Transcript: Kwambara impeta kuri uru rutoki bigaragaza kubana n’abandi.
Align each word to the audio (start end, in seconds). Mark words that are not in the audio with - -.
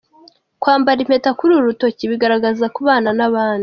Kwambara 0.61 0.99
impeta 1.03 1.29
kuri 1.37 1.51
uru 1.53 1.67
rutoki 1.69 2.03
bigaragaza 2.11 2.65
kubana 2.75 3.09
n’abandi. 3.17 3.59